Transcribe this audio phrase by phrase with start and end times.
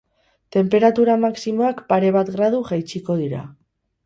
[0.55, 3.45] Tenperatura maximoak pare bat gradu jaitsiko dira.